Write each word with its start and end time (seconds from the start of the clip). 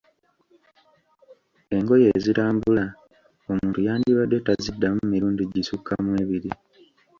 Engoye 1.75 2.07
ezitambula, 2.17 2.85
omuntu 3.51 3.79
yandibadde 3.87 4.37
taziddamu 4.47 5.01
mirundi 5.11 5.43
gisukka 5.53 5.93
mu 6.03 6.11
ebiri. 6.21 6.51